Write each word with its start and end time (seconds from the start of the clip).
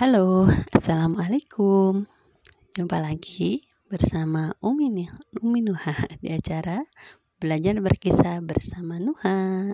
Halo, 0.00 0.48
Assalamualaikum. 0.72 2.08
Jumpa 2.72 3.04
lagi 3.04 3.68
bersama 3.84 4.48
Umi, 4.64 4.88
nih, 4.88 5.12
Umi 5.44 5.60
Nuha 5.60 5.92
di 6.24 6.32
acara 6.32 6.80
Belajar 7.36 7.76
Berkisah 7.84 8.40
bersama 8.40 8.96
Nuha. 8.96 9.68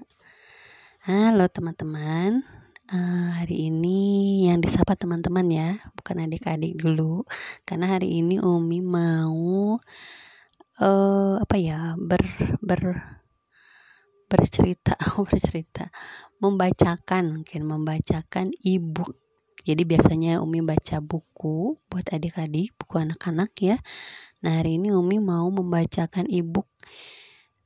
Halo 1.07 1.47
teman-teman, 1.47 2.43
uh, 2.91 3.29
hari 3.39 3.71
ini 3.71 4.51
yang 4.51 4.59
disapa 4.59 4.99
teman-teman 4.99 5.47
ya, 5.47 5.79
bukan 5.95 6.27
adik-adik 6.27 6.75
dulu. 6.75 7.23
Karena 7.63 7.95
hari 7.95 8.19
ini 8.19 8.43
Umi 8.43 8.83
mau 8.83 9.79
uh, 10.83 11.35
apa 11.39 11.55
ya, 11.55 11.95
ber, 11.95 12.27
ber 12.59 12.83
bercerita, 14.27 14.99
bercerita, 15.31 15.87
membacakan 16.43 17.31
mungkin 17.31 17.63
membacakan 17.63 18.51
ibu 18.67 19.07
jadi 19.67 19.83
biasanya 19.83 20.39
Umi 20.39 20.63
baca 20.63 21.03
buku 21.03 21.75
buat 21.91 22.07
adik-adik, 22.15 22.79
buku 22.79 23.03
anak-anak 23.03 23.51
ya. 23.59 23.77
Nah 24.47 24.63
hari 24.63 24.79
ini 24.79 24.95
Umi 24.95 25.19
mau 25.19 25.51
membacakan 25.51 26.31
e-book 26.31 26.71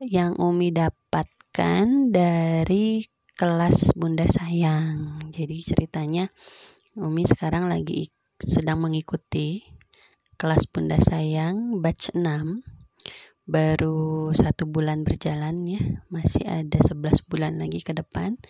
yang 0.01 0.33
Umi 0.41 0.73
dapatkan 0.73 2.09
dari 2.09 3.05
kelas 3.37 3.93
Bunda 3.93 4.25
Sayang. 4.25 5.29
Jadi 5.29 5.61
ceritanya 5.61 6.25
Umi 6.97 7.29
sekarang 7.29 7.69
lagi 7.69 8.09
sedang 8.41 8.81
mengikuti 8.81 9.61
kelas 10.41 10.73
Bunda 10.73 10.97
Sayang 10.97 11.85
batch 11.85 12.17
6 12.17 12.25
baru 13.45 14.33
satu 14.33 14.65
bulan 14.65 15.05
berjalan 15.05 15.69
ya 15.69 15.83
masih 16.09 16.49
ada 16.49 16.81
11 16.81 17.29
bulan 17.29 17.61
lagi 17.61 17.85
ke 17.85 17.93
depan 17.93 18.41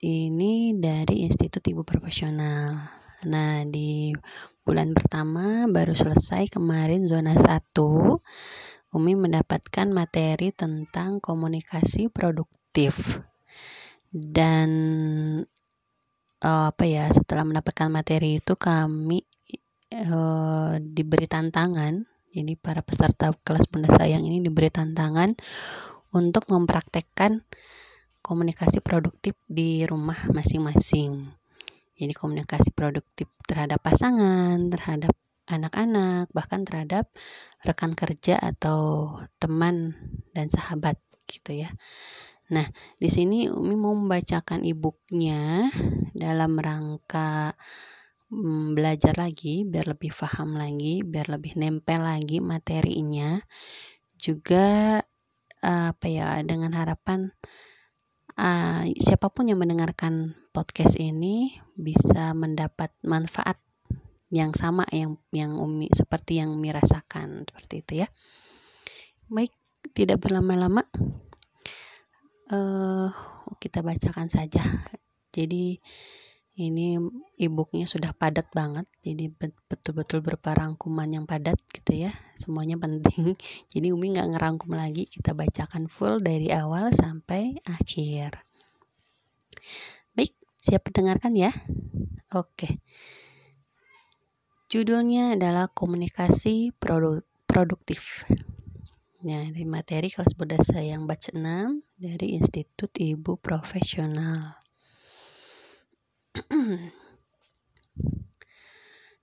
ini 0.00 0.76
dari 0.78 1.26
Institut 1.26 1.62
Ibu 1.64 1.82
Profesional. 1.82 2.72
Nah, 3.22 3.62
di 3.66 4.10
bulan 4.66 4.94
pertama 4.94 5.70
baru 5.70 5.94
selesai 5.94 6.50
kemarin 6.50 7.06
zona 7.06 7.38
1. 7.38 7.70
Umi 8.92 9.12
mendapatkan 9.16 9.88
materi 9.88 10.52
tentang 10.52 11.22
komunikasi 11.22 12.12
produktif. 12.12 13.22
Dan 14.12 14.70
uh, 16.44 16.66
apa 16.68 16.84
ya, 16.84 17.08
setelah 17.08 17.46
mendapatkan 17.46 17.88
materi 17.88 18.42
itu 18.42 18.58
kami 18.58 19.24
uh, 19.96 20.76
diberi 20.82 21.26
tantangan. 21.30 22.04
Jadi 22.32 22.56
para 22.56 22.80
peserta 22.80 23.32
kelas 23.44 23.68
Bunda 23.68 23.92
Sayang 23.92 24.24
ini 24.24 24.40
diberi 24.40 24.72
tantangan 24.72 25.36
untuk 26.12 26.48
mempraktekkan 26.48 27.44
komunikasi 28.32 28.80
produktif 28.80 29.36
di 29.44 29.84
rumah 29.84 30.16
masing-masing. 30.32 31.28
Jadi 31.92 32.16
komunikasi 32.16 32.72
produktif 32.72 33.28
terhadap 33.44 33.84
pasangan, 33.84 34.56
terhadap 34.72 35.12
anak-anak, 35.44 36.32
bahkan 36.32 36.64
terhadap 36.64 37.12
rekan 37.60 37.92
kerja 37.92 38.40
atau 38.40 39.12
teman 39.36 39.92
dan 40.32 40.48
sahabat 40.48 40.96
gitu 41.28 41.60
ya. 41.60 41.76
Nah, 42.56 42.64
di 42.96 43.12
sini 43.12 43.52
Umi 43.52 43.76
mau 43.76 43.92
membacakan 43.92 44.64
e-booknya 44.64 45.68
dalam 46.16 46.56
rangka 46.56 47.52
mm, 48.32 48.72
belajar 48.72 49.12
lagi 49.20 49.68
biar 49.68 49.92
lebih 49.92 50.08
paham 50.16 50.56
lagi, 50.56 51.04
biar 51.04 51.28
lebih 51.28 51.60
nempel 51.60 52.00
lagi 52.00 52.40
materinya. 52.40 53.36
Juga 54.16 54.96
apa 55.62 56.06
ya 56.10 56.42
dengan 56.42 56.74
harapan 56.74 57.30
uh, 58.36 58.84
siapa 58.98 59.28
pun 59.32 59.48
yang 59.48 59.60
mendengarkan 59.60 60.36
podcast 60.52 60.96
ini 61.00 61.56
bisa 61.76 62.36
mendapat 62.36 62.92
manfaat 63.04 63.56
yang 64.32 64.56
sama 64.56 64.88
yang 64.88 65.20
yang 65.28 65.60
Umi 65.60 65.92
seperti 65.92 66.40
yang 66.40 66.56
Umi 66.56 66.72
rasakan 66.72 67.44
seperti 67.44 67.74
itu 67.84 67.92
ya. 68.04 68.08
Baik, 69.28 69.52
tidak 69.92 70.24
berlama-lama 70.24 70.84
uh, 72.52 73.08
kita 73.60 73.84
bacakan 73.84 74.28
saja. 74.32 74.62
Jadi 75.36 75.80
ini 76.52 77.00
e-booknya 77.40 77.88
sudah 77.88 78.12
padat 78.12 78.52
banget 78.52 78.84
jadi 79.00 79.32
betul-betul 79.68 80.20
berupa 80.20 80.52
rangkuman 80.52 81.08
yang 81.08 81.24
padat 81.24 81.56
gitu 81.72 82.08
ya 82.08 82.12
semuanya 82.36 82.76
penting. 82.76 83.38
Jadi 83.72 83.88
Umi 83.94 84.12
nggak 84.12 84.36
ngerangkum 84.36 84.76
lagi 84.76 85.08
kita 85.08 85.32
bacakan 85.32 85.88
full 85.88 86.20
dari 86.20 86.52
awal 86.52 86.92
sampai 86.92 87.56
akhir. 87.64 88.36
Baik 90.12 90.36
siap 90.60 90.84
mendengarkan 90.90 91.32
ya? 91.32 91.52
Oke. 92.36 92.82
Judulnya 94.72 95.36
adalah 95.36 95.68
komunikasi 95.68 96.72
produk 96.76 97.20
produktif. 97.44 98.24
Nah, 99.22 99.46
dari 99.52 99.68
materi 99.68 100.08
kelas 100.10 100.34
budaya 100.34 100.80
yang 100.82 101.06
baca 101.06 101.30
6 101.30 101.84
dari 101.94 102.34
Institut 102.34 102.90
Ibu 102.96 103.38
Profesional. 103.38 104.61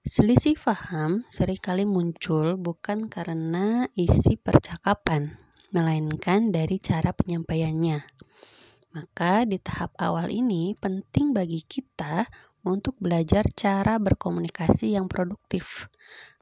Selisih 0.02 0.58
faham 0.58 1.22
sering 1.30 1.62
kali 1.62 1.86
muncul 1.86 2.58
bukan 2.58 3.06
karena 3.06 3.86
isi 3.94 4.34
percakapan, 4.34 5.38
melainkan 5.70 6.50
dari 6.50 6.82
cara 6.82 7.14
penyampaiannya. 7.14 8.02
Maka 8.98 9.46
di 9.46 9.62
tahap 9.62 9.94
awal 10.02 10.34
ini 10.34 10.74
penting 10.74 11.38
bagi 11.38 11.62
kita 11.62 12.26
untuk 12.66 12.98
belajar 12.98 13.46
cara 13.54 14.02
berkomunikasi 14.02 14.98
yang 14.98 15.06
produktif 15.06 15.86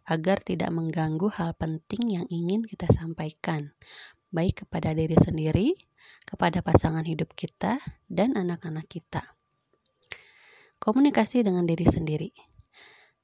agar 0.07 0.39
tidak 0.39 0.71
mengganggu 0.71 1.27
hal 1.27 1.51
penting 1.59 2.15
yang 2.15 2.25
ingin 2.31 2.63
kita 2.63 2.87
sampaikan, 2.87 3.75
baik 4.31 4.63
kepada 4.63 4.95
diri 4.95 5.19
sendiri, 5.19 5.75
kepada 6.23 6.63
pasangan 6.63 7.03
hidup 7.03 7.35
kita, 7.35 7.83
dan 8.07 8.39
anak-anak 8.39 8.87
kita. 8.87 9.36
Komunikasi 10.77 11.41
dengan 11.41 11.65
diri 11.65 11.85
sendiri. 11.89 12.29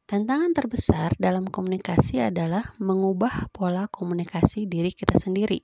Tantangan 0.03 0.51
terbesar 0.51 1.15
dalam 1.15 1.47
komunikasi 1.47 2.19
adalah 2.19 2.75
mengubah 2.81 3.53
pola 3.53 3.87
komunikasi 3.87 4.67
diri 4.67 4.91
kita 4.91 5.15
sendiri. 5.15 5.63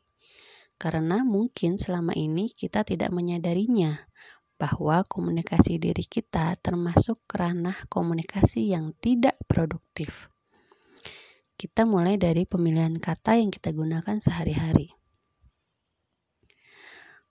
Karena 0.80 1.28
mungkin 1.28 1.76
selama 1.76 2.16
ini 2.16 2.54
kita 2.56 2.88
tidak 2.88 3.12
menyadarinya 3.12 4.00
bahwa 4.56 5.04
komunikasi 5.08 5.80
diri 5.80 6.04
kita 6.08 6.56
termasuk 6.60 7.20
ranah 7.32 7.76
komunikasi 7.92 8.72
yang 8.72 8.96
tidak 9.00 9.36
produktif. 9.48 10.28
Kita 11.60 11.84
mulai 11.84 12.16
dari 12.16 12.48
pemilihan 12.48 12.96
kata 12.96 13.36
yang 13.40 13.52
kita 13.52 13.76
gunakan 13.76 14.20
sehari-hari. 14.20 14.96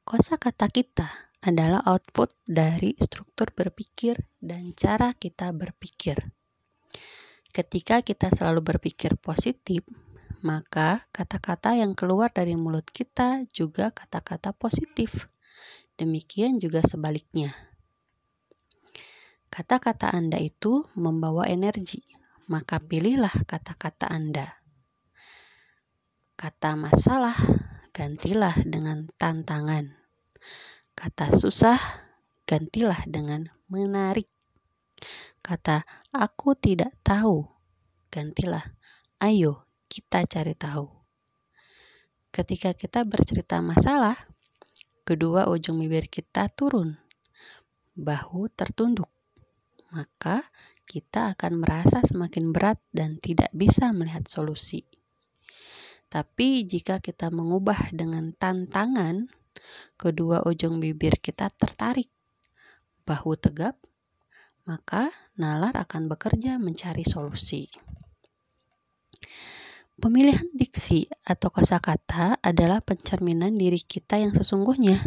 Kosa 0.09 0.41
kata 0.41 0.73
kita 0.73 1.28
adalah 1.39 1.85
output 1.87 2.35
dari 2.43 2.99
struktur 2.99 3.55
berpikir 3.55 4.19
dan 4.43 4.75
cara 4.75 5.15
kita 5.15 5.55
berpikir. 5.55 6.19
Ketika 7.55 8.03
kita 8.03 8.31
selalu 8.31 8.77
berpikir 8.77 9.19
positif, 9.19 9.83
maka 10.43 11.07
kata-kata 11.11 11.75
yang 11.75 11.99
keluar 11.99 12.31
dari 12.31 12.55
mulut 12.55 12.87
kita 12.87 13.43
juga 13.51 13.91
kata-kata 13.91 14.55
positif. 14.55 15.27
Demikian 15.99 16.63
juga 16.63 16.83
sebaliknya. 16.87 17.51
Kata-kata 19.51 20.15
Anda 20.15 20.39
itu 20.39 20.87
membawa 20.95 21.49
energi, 21.51 22.05
maka 22.47 22.79
pilihlah 22.79 23.33
kata-kata 23.49 24.07
Anda. 24.07 24.47
Kata 26.39 26.79
masalah 26.79 27.35
gantilah 27.91 28.55
dengan 28.63 29.11
tantangan. 29.19 29.91
Kata 30.99 31.31
susah 31.31 31.79
gantilah 32.43 33.07
dengan 33.07 33.47
menarik. 33.71 34.27
Kata 35.39 35.87
aku 36.11 36.59
tidak 36.59 36.91
tahu 37.07 37.47
gantilah 38.11 38.67
ayo 39.23 39.63
kita 39.87 40.27
cari 40.27 40.59
tahu. 40.59 40.91
Ketika 42.35 42.75
kita 42.75 43.07
bercerita 43.07 43.63
masalah, 43.63 44.19
kedua 45.07 45.47
ujung 45.47 45.79
bibir 45.79 46.11
kita 46.11 46.51
turun, 46.51 46.99
bahu 47.95 48.51
tertunduk. 48.51 49.07
Maka 49.95 50.43
kita 50.83 51.39
akan 51.39 51.63
merasa 51.63 52.03
semakin 52.03 52.51
berat 52.51 52.83
dan 52.91 53.23
tidak 53.23 53.55
bisa 53.55 53.95
melihat 53.95 54.27
solusi. 54.27 54.83
Tapi 56.11 56.67
jika 56.67 56.99
kita 56.99 57.31
mengubah 57.31 57.95
dengan 57.95 58.35
tantangan, 58.35 59.38
kedua 59.99 60.47
ujung 60.47 60.79
bibir 60.79 61.19
kita 61.19 61.51
tertarik, 61.51 62.09
bahu 63.09 63.35
tegap, 63.41 63.75
maka 64.69 65.09
nalar 65.41 65.73
akan 65.81 66.13
bekerja 66.13 66.61
mencari 66.61 67.03
solusi. 67.03 67.67
Pemilihan 69.99 70.47
diksi 70.55 71.11
atau 71.27 71.51
kosakata 71.51 72.39
adalah 72.39 72.79
pencerminan 72.79 73.51
diri 73.59 73.83
kita 73.83 74.23
yang 74.23 74.31
sesungguhnya. 74.31 75.03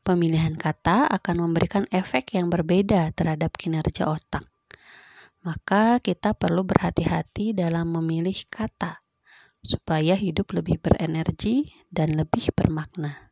Pemilihan 0.00 0.56
kata 0.56 1.04
akan 1.12 1.36
memberikan 1.44 1.84
efek 1.92 2.38
yang 2.38 2.48
berbeda 2.48 3.12
terhadap 3.12 3.52
kinerja 3.52 4.08
otak. 4.08 4.48
Maka 5.44 6.00
kita 6.00 6.32
perlu 6.32 6.64
berhati-hati 6.64 7.52
dalam 7.52 7.92
memilih 7.92 8.38
kata 8.48 9.02
supaya 9.60 10.14
hidup 10.14 10.54
lebih 10.54 10.78
berenergi 10.78 11.68
dan 11.92 12.14
lebih 12.16 12.54
bermakna. 12.54 13.28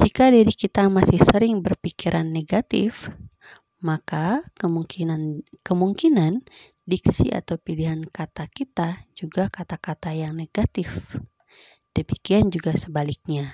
Jika 0.00 0.32
diri 0.32 0.48
kita 0.48 0.88
masih 0.88 1.20
sering 1.20 1.60
berpikiran 1.60 2.24
negatif, 2.24 3.12
maka 3.84 4.40
kemungkinan 4.56 5.44
kemungkinan 5.60 6.40
diksi 6.88 7.28
atau 7.28 7.60
pilihan 7.60 8.08
kata 8.08 8.48
kita 8.48 9.04
juga 9.12 9.52
kata-kata 9.52 10.16
yang 10.16 10.32
negatif. 10.32 10.88
Demikian 11.92 12.48
juga 12.48 12.72
sebaliknya. 12.80 13.52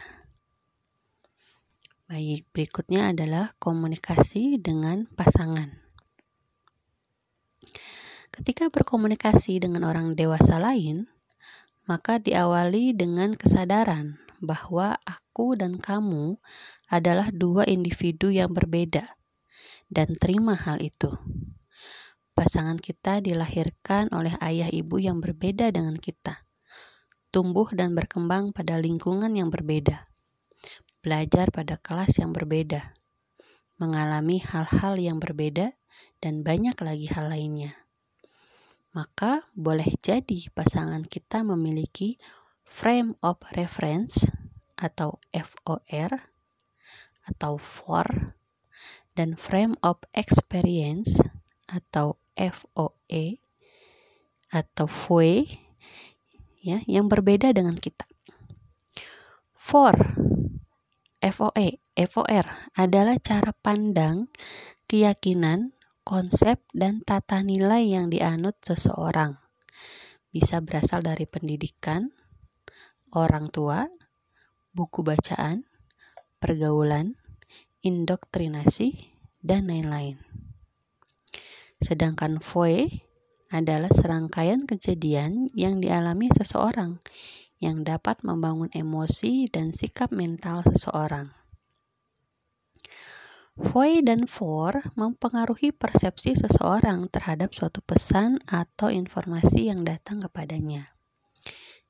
Baik, 2.06 2.46
berikutnya 2.54 3.10
adalah 3.10 3.50
komunikasi 3.58 4.62
dengan 4.62 5.10
pasangan. 5.18 5.74
Ketika 8.30 8.70
berkomunikasi 8.70 9.58
dengan 9.58 9.82
orang 9.82 10.14
dewasa 10.14 10.62
lain, 10.62 11.10
maka 11.90 12.22
diawali 12.22 12.94
dengan 12.94 13.34
kesadaran 13.34 14.22
bahwa 14.42 14.98
aku 15.02 15.56
dan 15.56 15.76
kamu 15.76 16.36
adalah 16.90 17.32
dua 17.32 17.64
individu 17.66 18.28
yang 18.32 18.52
berbeda, 18.52 19.06
dan 19.88 20.14
terima 20.18 20.54
hal 20.54 20.82
itu. 20.82 21.12
Pasangan 22.36 22.76
kita 22.76 23.24
dilahirkan 23.24 24.12
oleh 24.12 24.36
ayah 24.44 24.68
ibu 24.68 25.00
yang 25.00 25.24
berbeda 25.24 25.72
dengan 25.72 25.96
kita, 25.96 26.44
tumbuh 27.32 27.68
dan 27.72 27.96
berkembang 27.96 28.52
pada 28.52 28.76
lingkungan 28.76 29.32
yang 29.32 29.48
berbeda, 29.48 30.08
belajar 31.00 31.48
pada 31.48 31.80
kelas 31.80 32.20
yang 32.20 32.36
berbeda, 32.36 32.92
mengalami 33.80 34.40
hal-hal 34.44 35.00
yang 35.00 35.16
berbeda, 35.16 35.72
dan 36.20 36.44
banyak 36.44 36.76
lagi 36.84 37.08
hal 37.08 37.32
lainnya 37.32 37.72
maka 38.96 39.44
boleh 39.52 39.92
jadi 40.00 40.48
pasangan 40.56 41.04
kita 41.04 41.44
memiliki 41.44 42.16
frame 42.66 43.14
of 43.22 43.38
reference 43.54 44.26
atau 44.76 45.22
FOR 45.32 46.10
atau 47.26 47.52
FOR 47.56 48.36
dan 49.16 49.38
frame 49.38 49.78
of 49.80 49.96
experience 50.12 51.22
atau 51.70 52.20
FOE 52.36 53.40
atau 54.52 54.86
FOE 54.86 55.46
ya 56.60 56.82
yang 56.84 57.08
berbeda 57.08 57.54
dengan 57.54 57.78
kita. 57.78 58.04
FOR 59.56 59.96
FOE 61.22 61.80
FOR 61.96 62.44
adalah 62.76 63.16
cara 63.18 63.56
pandang, 63.56 64.28
keyakinan, 64.84 65.72
konsep 66.04 66.60
dan 66.76 67.00
tata 67.02 67.40
nilai 67.40 67.88
yang 67.88 68.12
dianut 68.12 68.54
seseorang. 68.60 69.40
Bisa 70.28 70.60
berasal 70.60 71.00
dari 71.00 71.24
pendidikan, 71.24 72.12
orang 73.16 73.48
tua, 73.48 73.88
buku 74.76 75.00
bacaan, 75.00 75.64
pergaulan, 76.36 77.16
indoktrinasi, 77.80 79.08
dan 79.40 79.72
lain-lain. 79.72 80.20
Sedangkan 81.80 82.44
foe 82.44 82.88
adalah 83.48 83.88
serangkaian 83.88 84.68
kejadian 84.68 85.48
yang 85.56 85.80
dialami 85.80 86.28
seseorang 86.28 87.00
yang 87.56 87.88
dapat 87.88 88.20
membangun 88.20 88.68
emosi 88.76 89.48
dan 89.48 89.72
sikap 89.72 90.12
mental 90.12 90.60
seseorang. 90.68 91.32
Foy 93.56 94.04
dan 94.04 94.28
for 94.28 94.76
mempengaruhi 95.00 95.72
persepsi 95.72 96.36
seseorang 96.36 97.08
terhadap 97.08 97.56
suatu 97.56 97.80
pesan 97.80 98.36
atau 98.44 98.92
informasi 98.92 99.72
yang 99.72 99.80
datang 99.80 100.20
kepadanya. 100.20 100.95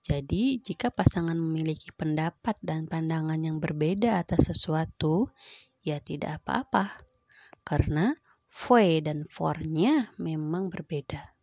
Jadi, 0.07 0.63
jika 0.63 0.95
pasangan 0.95 1.35
memiliki 1.35 1.91
pendapat 1.91 2.55
dan 2.63 2.87
pandangan 2.87 3.43
yang 3.43 3.59
berbeda 3.59 4.23
atas 4.23 4.55
sesuatu, 4.55 5.35
ya 5.83 5.99
tidak 5.99 6.47
apa-apa, 6.47 6.95
karena 7.67 8.15
foy 8.47 9.03
dan 9.03 9.27
for-nya 9.27 10.15
memang 10.15 10.71
berbeda. 10.71 11.35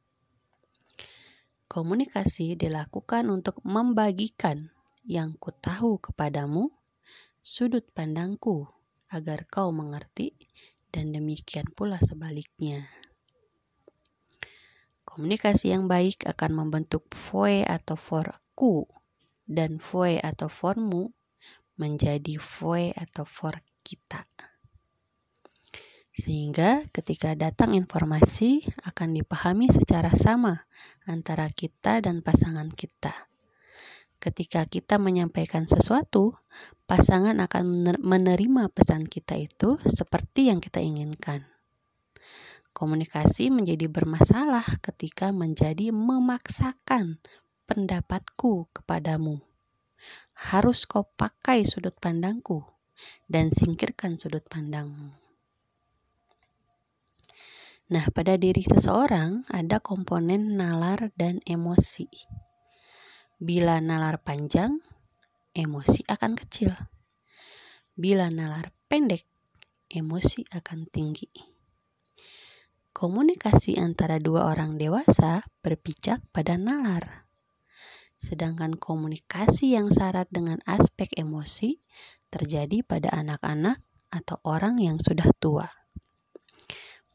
Komunikasi 1.67 2.55
dilakukan 2.55 3.27
untuk 3.27 3.59
membagikan 3.67 4.71
yang 5.03 5.35
ku 5.35 5.51
tahu 5.51 5.99
kepadamu, 5.99 6.71
sudut 7.43 7.83
pandangku 7.91 8.71
agar 9.11 9.43
kau 9.51 9.75
mengerti, 9.75 10.39
dan 10.87 11.11
demikian 11.11 11.67
pula 11.75 11.99
sebaliknya. 11.99 12.87
Komunikasi 15.03 15.75
yang 15.75 15.91
baik 15.91 16.23
akan 16.23 16.63
membentuk 16.63 17.11
foe 17.11 17.67
atau 17.67 17.99
forku 18.53 18.85
dan 19.49 19.81
foe 19.81 20.21
atau 20.21 20.45
formu 20.45 21.09
menjadi 21.81 22.37
foe 22.37 22.93
atau 22.93 23.25
for 23.25 23.57
kita. 23.81 24.29
Sehingga 26.13 26.85
ketika 26.93 27.33
datang 27.33 27.73
informasi 27.73 28.61
akan 28.85 29.17
dipahami 29.17 29.73
secara 29.73 30.13
sama 30.13 30.69
antara 31.09 31.49
kita 31.49 31.97
dan 32.05 32.21
pasangan 32.21 32.69
kita 32.69 33.25
ketika 34.21 34.69
kita 34.69 35.01
menyampaikan 35.01 35.67
sesuatu, 35.67 36.37
pasangan 36.87 37.35
akan 37.43 37.97
menerima 37.99 38.71
pesan 38.71 39.03
kita 39.03 39.35
itu 39.35 39.75
seperti 39.83 40.47
yang 40.47 40.63
kita 40.63 40.79
inginkan. 40.79 41.43
Komunikasi 42.71 43.51
menjadi 43.51 43.91
bermasalah 43.91 44.63
ketika 44.79 45.35
menjadi 45.35 45.91
memaksakan 45.91 47.19
pendapatku 47.73 48.69
kepadamu. 48.69 49.41
Harus 50.37 50.85
kau 50.85 51.09
pakai 51.09 51.65
sudut 51.65 51.97
pandangku 51.97 52.61
dan 53.25 53.49
singkirkan 53.49 54.13
sudut 54.13 54.45
pandangmu. 54.45 55.09
Nah, 57.89 58.05
pada 58.13 58.37
diri 58.37 58.61
seseorang 58.61 59.49
ada 59.49 59.81
komponen 59.81 60.53
nalar 60.53 61.09
dan 61.17 61.41
emosi. 61.49 62.05
Bila 63.41 63.81
nalar 63.81 64.21
panjang, 64.21 64.77
emosi 65.57 66.05
akan 66.05 66.37
kecil. 66.37 66.77
Bila 67.97 68.29
nalar 68.29 68.69
pendek, 68.85 69.25
emosi 69.89 70.45
akan 70.53 70.85
tinggi. 70.93 71.29
Komunikasi 72.93 73.81
antara 73.81 74.21
dua 74.21 74.53
orang 74.53 74.77
dewasa 74.77 75.41
berpijak 75.65 76.21
pada 76.29 76.53
nalar. 76.61 77.22
Sedangkan 78.23 78.79
komunikasi 78.79 79.75
yang 79.75 79.91
syarat 79.91 80.31
dengan 80.31 80.63
aspek 80.63 81.11
emosi 81.19 81.75
terjadi 82.31 82.79
pada 82.87 83.11
anak-anak 83.11 83.83
atau 84.07 84.39
orang 84.47 84.79
yang 84.79 84.95
sudah 84.95 85.27
tua. 85.43 85.67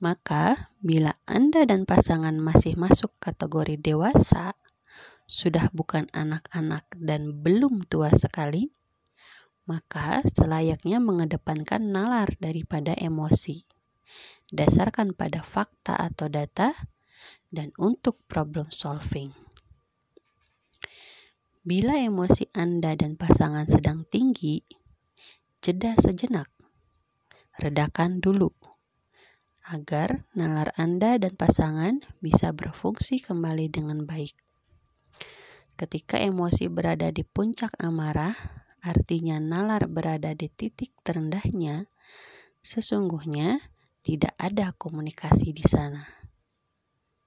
Maka, 0.04 0.68
bila 0.84 1.16
Anda 1.24 1.64
dan 1.64 1.88
pasangan 1.88 2.36
masih 2.36 2.76
masuk 2.76 3.16
kategori 3.16 3.80
dewasa, 3.80 4.52
sudah 5.24 5.72
bukan 5.72 6.12
anak-anak 6.12 6.84
dan 6.92 7.40
belum 7.40 7.88
tua 7.88 8.12
sekali, 8.12 8.68
maka 9.64 10.20
selayaknya 10.28 11.00
mengedepankan 11.00 11.88
nalar 11.88 12.36
daripada 12.36 12.92
emosi. 12.92 13.64
Dasarkan 14.52 15.16
pada 15.16 15.40
fakta 15.40 15.96
atau 15.96 16.28
data 16.28 16.76
dan 17.48 17.72
untuk 17.80 18.20
problem 18.28 18.68
solving. 18.68 19.47
Bila 21.68 22.00
emosi 22.00 22.48
Anda 22.56 22.96
dan 22.96 23.20
pasangan 23.20 23.68
sedang 23.68 24.08
tinggi, 24.08 24.64
jeda 25.60 25.92
sejenak. 26.00 26.48
Redakan 27.60 28.24
dulu 28.24 28.48
agar 29.68 30.24
nalar 30.32 30.72
Anda 30.80 31.20
dan 31.20 31.36
pasangan 31.36 32.00
bisa 32.24 32.56
berfungsi 32.56 33.20
kembali 33.20 33.68
dengan 33.68 34.08
baik. 34.08 34.32
Ketika 35.76 36.16
emosi 36.16 36.72
berada 36.72 37.12
di 37.12 37.20
puncak 37.20 37.76
amarah, 37.76 38.32
artinya 38.80 39.36
nalar 39.36 39.92
berada 39.92 40.32
di 40.32 40.48
titik 40.48 40.96
terendahnya, 41.04 41.84
sesungguhnya 42.64 43.60
tidak 44.00 44.32
ada 44.40 44.72
komunikasi 44.72 45.52
di 45.52 45.68
sana. 45.68 46.00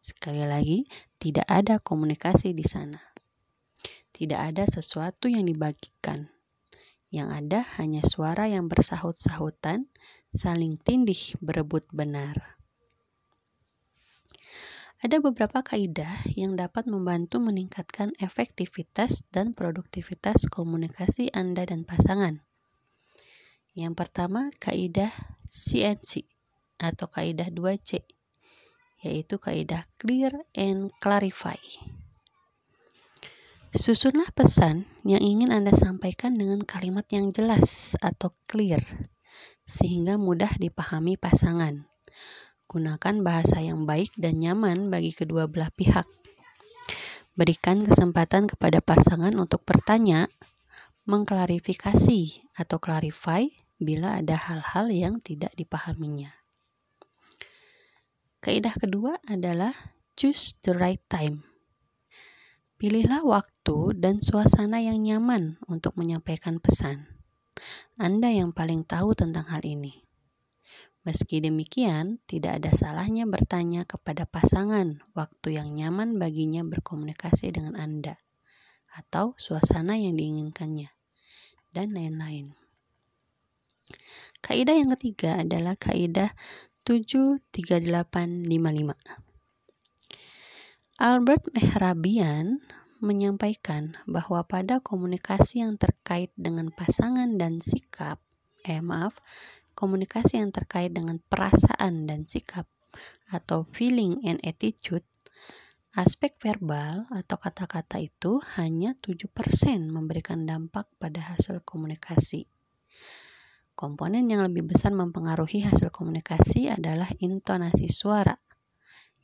Sekali 0.01 0.49
lagi, 0.49 0.89
tidak 1.21 1.45
ada 1.45 1.77
komunikasi 1.77 2.57
di 2.57 2.65
sana. 2.65 3.10
Tidak 4.21 4.37
ada 4.37 4.69
sesuatu 4.69 5.25
yang 5.25 5.49
dibagikan. 5.49 6.29
Yang 7.09 7.29
ada 7.41 7.59
hanya 7.81 8.05
suara 8.05 8.45
yang 8.45 8.69
bersahut-sahutan, 8.69 9.89
saling 10.29 10.77
tindih 10.77 11.33
berebut 11.41 11.89
benar. 11.89 12.61
Ada 15.01 15.17
beberapa 15.25 15.65
kaidah 15.65 16.21
yang 16.37 16.53
dapat 16.53 16.85
membantu 16.85 17.41
meningkatkan 17.41 18.13
efektivitas 18.21 19.25
dan 19.33 19.57
produktivitas 19.57 20.45
komunikasi 20.53 21.33
Anda 21.33 21.65
dan 21.65 21.81
pasangan. 21.81 22.45
Yang 23.73 24.05
pertama, 24.05 24.53
kaidah 24.61 25.09
CNC 25.49 26.29
atau 26.77 27.09
kaidah 27.09 27.49
2C, 27.49 28.05
yaitu 29.01 29.41
kaidah 29.41 29.89
clear 29.97 30.29
and 30.53 30.93
clarify. 31.01 31.57
Susunlah 33.71 34.27
pesan 34.35 34.83
yang 35.07 35.23
ingin 35.23 35.47
Anda 35.47 35.71
sampaikan 35.71 36.35
dengan 36.35 36.59
kalimat 36.59 37.07
yang 37.07 37.31
jelas 37.31 37.95
atau 38.03 38.35
clear, 38.43 38.83
sehingga 39.63 40.19
mudah 40.19 40.59
dipahami 40.59 41.15
pasangan. 41.15 41.87
Gunakan 42.67 43.15
bahasa 43.23 43.63
yang 43.63 43.87
baik 43.87 44.11
dan 44.19 44.43
nyaman 44.43 44.91
bagi 44.91 45.15
kedua 45.15 45.47
belah 45.47 45.71
pihak. 45.71 46.03
Berikan 47.31 47.87
kesempatan 47.87 48.51
kepada 48.51 48.83
pasangan 48.83 49.31
untuk 49.39 49.63
bertanya, 49.63 50.27
mengklarifikasi, 51.07 52.43
atau 52.59 52.75
clarify 52.75 53.47
bila 53.79 54.19
ada 54.19 54.35
hal-hal 54.35 54.91
yang 54.91 55.23
tidak 55.23 55.55
dipahaminya. 55.55 56.35
Kaidah 58.43 58.75
kedua 58.75 59.15
adalah 59.31 59.71
choose 60.19 60.59
the 60.59 60.75
right 60.75 60.99
time 61.07 61.47
Pilihlah 62.81 63.21
waktu 63.21 63.93
dan 63.93 64.25
suasana 64.25 64.81
yang 64.81 65.05
nyaman 65.05 65.61
untuk 65.69 65.93
menyampaikan 66.01 66.57
pesan. 66.57 67.05
Anda 67.93 68.33
yang 68.33 68.57
paling 68.57 68.89
tahu 68.89 69.13
tentang 69.13 69.45
hal 69.53 69.61
ini. 69.61 70.01
Meski 71.05 71.45
demikian, 71.45 72.17
tidak 72.25 72.57
ada 72.57 72.73
salahnya 72.73 73.29
bertanya 73.29 73.85
kepada 73.85 74.25
pasangan 74.25 74.97
waktu 75.13 75.61
yang 75.61 75.77
nyaman 75.77 76.17
baginya 76.17 76.65
berkomunikasi 76.65 77.53
dengan 77.53 77.77
Anda, 77.77 78.17
atau 78.97 79.37
suasana 79.37 80.01
yang 80.01 80.17
diinginkannya, 80.17 80.89
dan 81.77 81.93
lain-lain. 81.93 82.57
Kaidah 84.41 84.81
yang 84.81 84.89
ketiga 84.97 85.45
adalah 85.45 85.77
kaidah 85.77 86.33
73855. 86.89 89.30
Albert 91.01 91.49
Mehrabian 91.57 92.61
menyampaikan 93.01 93.97
bahwa 94.05 94.45
pada 94.45 94.85
komunikasi 94.85 95.65
yang 95.65 95.73
terkait 95.73 96.29
dengan 96.37 96.69
pasangan 96.69 97.41
dan 97.41 97.57
sikap, 97.57 98.21
eh 98.61 98.85
maaf, 98.85 99.17
komunikasi 99.73 100.37
yang 100.37 100.53
terkait 100.53 100.93
dengan 100.93 101.17
perasaan 101.17 102.05
dan 102.05 102.29
sikap 102.29 102.69
atau 103.33 103.65
feeling 103.73 104.21
and 104.29 104.45
attitude, 104.45 105.01
aspek 105.97 106.37
verbal 106.37 107.09
atau 107.09 107.33
kata-kata 107.33 107.97
itu 107.97 108.37
hanya 108.61 108.93
7% 109.01 109.25
memberikan 109.89 110.45
dampak 110.45 110.85
pada 111.01 111.33
hasil 111.33 111.65
komunikasi. 111.65 112.45
Komponen 113.73 114.29
yang 114.29 114.45
lebih 114.45 114.69
besar 114.69 114.93
mempengaruhi 114.93 115.65
hasil 115.65 115.89
komunikasi 115.89 116.69
adalah 116.69 117.09
intonasi 117.17 117.89
suara 117.89 118.37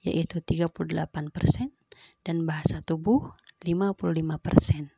yaitu 0.04 0.42
38%, 0.42 1.72
dan 2.22 2.46
bahasa 2.46 2.84
tubuh 2.86 3.34
55%. 3.64 4.92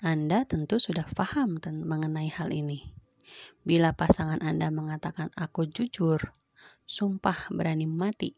Anda 0.00 0.48
tentu 0.48 0.80
sudah 0.80 1.04
paham 1.12 1.60
mengenai 1.60 2.32
hal 2.32 2.56
ini. 2.56 2.88
Bila 3.62 3.92
pasangan 3.92 4.40
Anda 4.40 4.72
mengatakan 4.72 5.28
aku 5.36 5.68
jujur, 5.68 6.32
sumpah 6.88 7.52
berani 7.52 7.84
mati, 7.84 8.32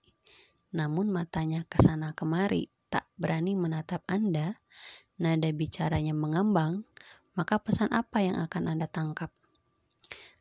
namun 0.74 1.08
matanya 1.14 1.62
ke 1.64 1.78
sana 1.78 2.12
kemari 2.18 2.66
tak 2.92 3.08
berani 3.16 3.56
menatap 3.56 4.04
Anda, 4.04 4.58
nada 5.16 5.48
bicaranya 5.54 6.12
mengambang, 6.12 6.84
maka 7.38 7.56
pesan 7.62 7.88
apa 7.94 8.20
yang 8.20 8.36
akan 8.42 8.68
Anda 8.68 8.90
tangkap? 8.90 9.32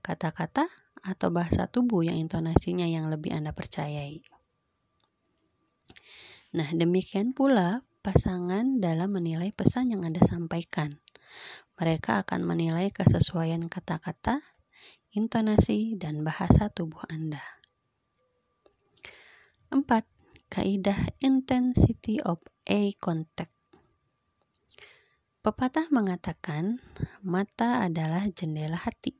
Kata-kata 0.01 0.67
atau 1.05 1.29
bahasa 1.29 1.69
tubuh 1.69 2.01
yang 2.03 2.17
intonasinya 2.17 2.89
yang 2.89 3.07
lebih 3.13 3.31
Anda 3.31 3.53
percayai? 3.53 4.40
Nah, 6.51 6.67
demikian 6.75 7.31
pula 7.31 7.79
pasangan 8.03 8.83
dalam 8.83 9.15
menilai 9.15 9.55
pesan 9.55 9.95
yang 9.95 10.03
Anda 10.03 10.19
sampaikan. 10.19 10.99
Mereka 11.79 12.27
akan 12.27 12.43
menilai 12.43 12.91
kesesuaian 12.91 13.71
kata-kata, 13.71 14.43
intonasi, 15.15 15.95
dan 15.95 16.27
bahasa 16.27 16.67
tubuh 16.67 17.07
Anda. 17.07 17.39
4. 19.71 19.87
Kaidah 20.51 20.99
Intensity 21.23 22.19
of 22.19 22.43
Eye 22.67 22.91
Contact 22.99 23.55
Pepatah 25.39 25.87
mengatakan, 25.89 26.83
mata 27.23 27.81
adalah 27.81 28.27
jendela 28.27 28.75
hati. 28.75 29.15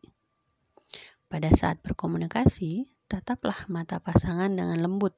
Pada 1.31 1.47
saat 1.55 1.79
berkomunikasi, 1.79 2.91
tataplah 3.07 3.71
mata 3.71 4.03
pasangan 4.03 4.51
dengan 4.51 4.83
lembut 4.83 5.15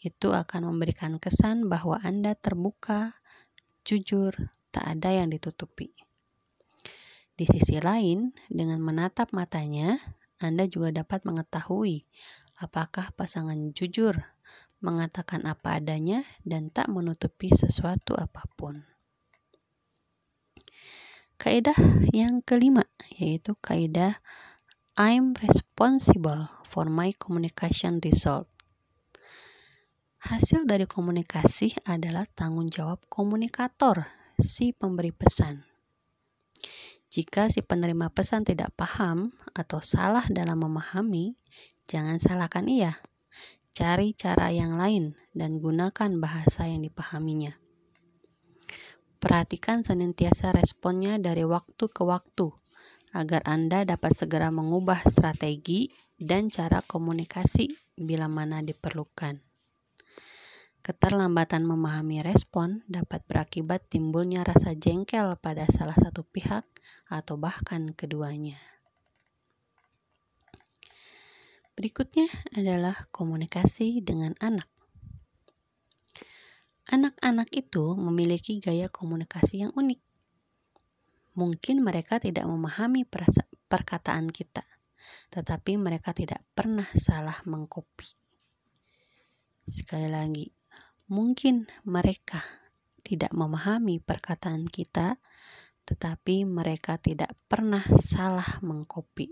itu 0.00 0.32
akan 0.32 0.72
memberikan 0.72 1.16
kesan 1.16 1.72
bahwa 1.72 2.00
Anda 2.04 2.36
terbuka, 2.36 3.16
jujur, 3.86 4.36
tak 4.74 4.84
ada 4.84 5.12
yang 5.12 5.32
ditutupi. 5.32 5.96
Di 7.36 7.44
sisi 7.44 7.80
lain, 7.80 8.32
dengan 8.48 8.80
menatap 8.80 9.36
matanya, 9.36 10.00
Anda 10.40 10.68
juga 10.68 10.92
dapat 10.92 11.24
mengetahui 11.28 12.04
apakah 12.56 13.12
pasangan 13.12 13.76
jujur, 13.76 14.16
mengatakan 14.80 15.44
apa 15.44 15.80
adanya, 15.80 16.24
dan 16.44 16.72
tak 16.72 16.88
menutupi 16.88 17.52
sesuatu 17.52 18.16
apa 18.16 18.44
pun. 18.56 18.84
Kaidah 21.36 21.76
yang 22.16 22.40
kelima 22.40 22.88
yaitu 23.12 23.52
kaidah 23.60 24.16
I'm 24.96 25.36
responsible 25.36 26.48
for 26.64 26.88
my 26.88 27.12
communication 27.20 28.00
result. 28.00 28.48
Hasil 30.26 30.66
dari 30.66 30.90
komunikasi 30.90 31.86
adalah 31.86 32.26
tanggung 32.26 32.66
jawab 32.66 32.98
komunikator, 33.06 34.10
si 34.34 34.74
pemberi 34.74 35.14
pesan. 35.14 35.62
Jika 37.06 37.46
si 37.46 37.62
penerima 37.62 38.10
pesan 38.10 38.42
tidak 38.42 38.74
paham 38.74 39.30
atau 39.54 39.78
salah 39.86 40.26
dalam 40.26 40.66
memahami, 40.66 41.38
jangan 41.86 42.18
salahkan 42.18 42.66
ia. 42.66 42.98
Cari 43.70 44.18
cara 44.18 44.50
yang 44.50 44.74
lain 44.74 45.14
dan 45.30 45.62
gunakan 45.62 46.18
bahasa 46.18 46.66
yang 46.66 46.82
dipahaminya. 46.82 47.54
Perhatikan 49.22 49.86
senantiasa 49.86 50.50
responnya 50.50 51.22
dari 51.22 51.46
waktu 51.46 51.86
ke 51.86 52.02
waktu 52.02 52.50
agar 53.14 53.46
Anda 53.46 53.86
dapat 53.86 54.18
segera 54.18 54.50
mengubah 54.50 55.06
strategi 55.06 55.94
dan 56.18 56.50
cara 56.50 56.82
komunikasi 56.82 57.70
bila 57.94 58.26
mana 58.26 58.58
diperlukan. 58.66 59.55
Keterlambatan 60.86 61.66
memahami 61.66 62.22
respon 62.22 62.86
dapat 62.86 63.26
berakibat 63.26 63.90
timbulnya 63.90 64.46
rasa 64.46 64.70
jengkel 64.78 65.34
pada 65.42 65.66
salah 65.66 65.98
satu 65.98 66.22
pihak 66.22 66.62
atau 67.10 67.34
bahkan 67.34 67.90
keduanya. 67.90 68.54
Berikutnya 71.74 72.30
adalah 72.54 72.94
komunikasi 73.10 73.98
dengan 73.98 74.38
anak. 74.38 74.70
Anak-anak 76.86 77.50
itu 77.50 77.98
memiliki 77.98 78.62
gaya 78.62 78.86
komunikasi 78.86 79.66
yang 79.66 79.74
unik. 79.74 79.98
Mungkin 81.34 81.82
mereka 81.82 82.22
tidak 82.22 82.46
memahami 82.46 83.02
perkataan 83.66 84.30
kita, 84.30 84.62
tetapi 85.34 85.74
mereka 85.82 86.14
tidak 86.14 86.46
pernah 86.54 86.86
salah 86.94 87.42
mengkopi. 87.42 88.06
Sekali 89.66 90.06
lagi, 90.08 90.55
Mungkin 91.06 91.70
mereka 91.86 92.42
tidak 93.06 93.30
memahami 93.30 94.02
perkataan 94.02 94.66
kita, 94.66 95.14
tetapi 95.86 96.42
mereka 96.42 96.98
tidak 96.98 97.30
pernah 97.46 97.86
salah 97.94 98.58
mengkopi. 98.58 99.30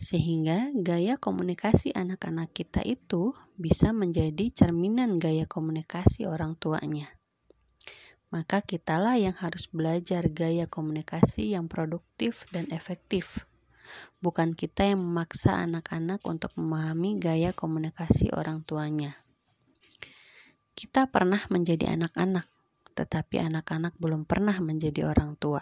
Sehingga 0.00 0.72
gaya 0.72 1.20
komunikasi 1.20 1.92
anak-anak 1.92 2.56
kita 2.56 2.80
itu 2.80 3.36
bisa 3.60 3.92
menjadi 3.92 4.48
cerminan 4.48 5.20
gaya 5.20 5.44
komunikasi 5.44 6.24
orang 6.24 6.56
tuanya. 6.56 7.12
Maka 8.32 8.64
kitalah 8.64 9.20
yang 9.20 9.36
harus 9.36 9.68
belajar 9.68 10.24
gaya 10.32 10.64
komunikasi 10.64 11.52
yang 11.52 11.68
produktif 11.68 12.48
dan 12.48 12.70
efektif. 12.72 13.44
Bukan 14.24 14.56
kita 14.56 14.88
yang 14.88 15.04
memaksa 15.04 15.60
anak-anak 15.60 16.24
untuk 16.24 16.56
memahami 16.56 17.20
gaya 17.20 17.52
komunikasi 17.52 18.32
orang 18.32 18.64
tuanya. 18.64 19.27
Kita 20.78 21.10
pernah 21.10 21.42
menjadi 21.50 21.98
anak-anak, 21.98 22.46
tetapi 22.94 23.42
anak-anak 23.42 23.98
belum 23.98 24.22
pernah 24.30 24.54
menjadi 24.62 25.10
orang 25.10 25.34
tua. 25.34 25.58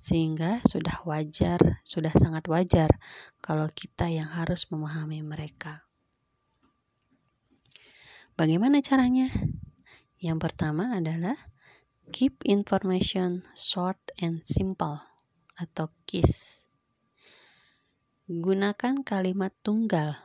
Sehingga 0.00 0.64
sudah 0.64 1.04
wajar, 1.04 1.84
sudah 1.84 2.16
sangat 2.16 2.48
wajar 2.48 2.88
kalau 3.44 3.68
kita 3.68 4.08
yang 4.08 4.24
harus 4.24 4.72
memahami 4.72 5.20
mereka. 5.20 5.84
Bagaimana 8.32 8.80
caranya? 8.80 9.28
Yang 10.16 10.38
pertama 10.48 10.96
adalah 10.96 11.36
keep 12.08 12.40
information 12.48 13.44
short 13.52 14.00
and 14.16 14.40
simple 14.48 14.96
atau 15.60 15.92
KISS. 16.08 16.64
Gunakan 18.32 19.04
kalimat 19.04 19.52
tunggal 19.60 20.16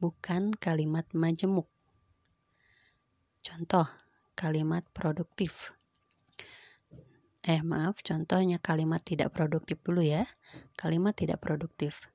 bukan 0.00 0.56
kalimat 0.56 1.04
majemuk. 1.12 1.68
Contoh, 3.40 3.88
kalimat 4.36 4.84
produktif. 4.92 5.72
Eh, 7.40 7.64
maaf, 7.64 8.04
contohnya 8.04 8.60
kalimat 8.60 9.00
tidak 9.00 9.32
produktif 9.32 9.80
dulu 9.80 10.04
ya. 10.04 10.28
Kalimat 10.76 11.16
tidak 11.16 11.40
produktif. 11.40 12.12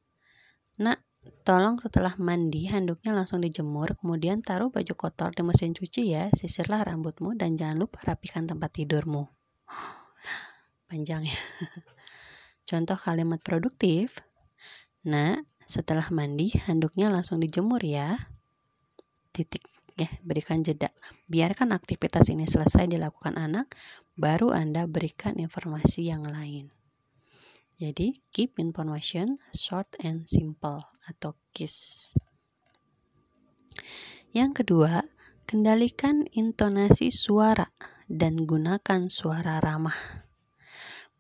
Nak, 0.78 1.02
tolong 1.42 1.82
setelah 1.82 2.14
mandi 2.22 2.70
handuknya 2.70 3.10
langsung 3.18 3.42
dijemur, 3.42 3.98
kemudian 3.98 4.46
taruh 4.46 4.70
baju 4.70 4.94
kotor 4.94 5.34
di 5.34 5.42
mesin 5.42 5.74
cuci 5.74 6.14
ya, 6.14 6.30
sisirlah 6.30 6.86
rambutmu 6.86 7.34
dan 7.34 7.58
jangan 7.58 7.82
lupa 7.82 8.06
rapikan 8.06 8.46
tempat 8.46 8.70
tidurmu. 8.78 9.26
Panjang 10.86 11.26
ya. 11.26 11.38
Contoh 12.70 12.98
kalimat 13.02 13.42
produktif. 13.42 14.22
Nah, 15.10 15.42
setelah 15.66 16.06
mandi 16.14 16.54
handuknya 16.70 17.10
langsung 17.10 17.42
dijemur 17.42 17.82
ya. 17.82 18.30
Titik 19.34 19.75
ya, 19.96 20.12
berikan 20.22 20.62
jeda. 20.62 20.92
Biarkan 21.32 21.72
aktivitas 21.72 22.28
ini 22.28 22.44
selesai 22.44 22.92
dilakukan 22.92 23.40
anak, 23.40 23.72
baru 24.20 24.52
Anda 24.52 24.86
berikan 24.86 25.40
informasi 25.40 26.12
yang 26.12 26.28
lain. 26.28 26.68
Jadi, 27.76 28.24
keep 28.32 28.56
information 28.60 29.36
short 29.52 29.88
and 30.00 30.24
simple 30.28 30.84
atau 31.08 31.36
KISS. 31.52 32.12
Yang 34.32 34.64
kedua, 34.64 35.04
kendalikan 35.48 36.28
intonasi 36.32 37.12
suara 37.12 37.68
dan 38.08 38.48
gunakan 38.48 39.12
suara 39.12 39.60
ramah. 39.60 39.96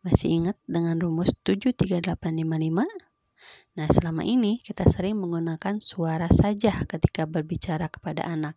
Masih 0.04 0.32
ingat 0.44 0.60
dengan 0.68 1.00
rumus 1.00 1.32
73855? 1.44 2.88
Nah, 3.76 3.88
selama 3.92 4.24
ini 4.24 4.64
kita 4.64 4.88
sering 4.88 5.20
menggunakan 5.20 5.84
suara 5.84 6.32
saja 6.32 6.88
ketika 6.88 7.28
berbicara 7.28 7.92
kepada 7.92 8.24
anak 8.24 8.56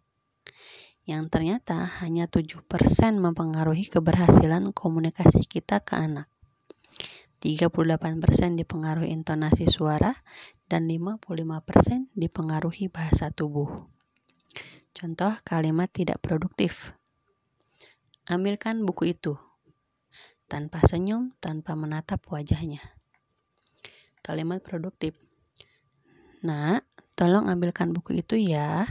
yang 1.09 1.33
ternyata 1.33 1.89
hanya 2.05 2.29
7% 2.29 2.69
mempengaruhi 3.17 3.89
keberhasilan 3.89 4.77
komunikasi 4.77 5.41
kita 5.49 5.81
ke 5.81 5.97
anak. 5.97 6.29
38% 7.41 8.61
dipengaruhi 8.61 9.09
intonasi 9.17 9.65
suara 9.65 10.13
dan 10.69 10.85
55% 10.85 12.13
dipengaruhi 12.13 12.93
bahasa 12.93 13.33
tubuh. 13.33 13.89
Contoh 14.93 15.33
kalimat 15.49 15.89
tidak 15.89 16.21
produktif. 16.21 16.93
Ambilkan 18.29 18.85
buku 18.85 19.17
itu. 19.17 19.41
Tanpa 20.45 20.85
senyum, 20.85 21.33
tanpa 21.41 21.73
menatap 21.73 22.21
wajahnya. 22.29 22.85
Kalimat 24.21 24.61
produktif. 24.61 25.17
Nah, 26.45 26.85
tolong 27.17 27.49
ambilkan 27.49 27.97
buku 27.97 28.21
itu 28.21 28.37
ya. 28.37 28.85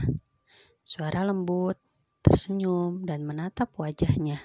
Suara 0.82 1.22
lembut, 1.22 1.78
tersenyum, 2.28 3.08
dan 3.08 3.24
menatap 3.24 3.72
wajahnya. 3.80 4.44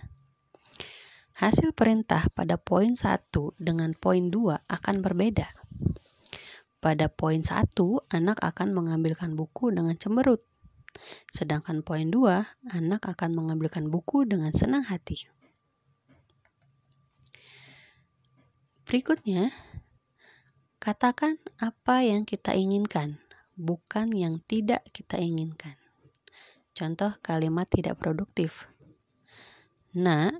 Hasil 1.36 1.76
perintah 1.76 2.32
pada 2.32 2.56
poin 2.56 2.96
1 2.96 3.28
dengan 3.60 3.92
poin 3.92 4.32
2 4.32 4.64
akan 4.64 4.96
berbeda. 5.04 5.52
Pada 6.80 7.12
poin 7.12 7.44
1, 7.44 7.76
anak 8.08 8.40
akan 8.40 8.72
mengambilkan 8.72 9.36
buku 9.36 9.76
dengan 9.76 10.00
cemberut. 10.00 10.40
Sedangkan 11.28 11.84
poin 11.84 12.08
2, 12.08 12.72
anak 12.72 13.04
akan 13.04 13.36
mengambilkan 13.36 13.92
buku 13.92 14.24
dengan 14.24 14.56
senang 14.56 14.88
hati. 14.88 15.28
Berikutnya, 18.88 19.52
katakan 20.80 21.36
apa 21.60 22.08
yang 22.08 22.24
kita 22.24 22.56
inginkan, 22.56 23.20
bukan 23.60 24.08
yang 24.16 24.40
tidak 24.48 24.88
kita 24.96 25.20
inginkan. 25.20 25.83
Contoh 26.74 27.14
kalimat 27.22 27.70
tidak 27.70 28.02
produktif. 28.02 28.66
Nah, 29.94 30.34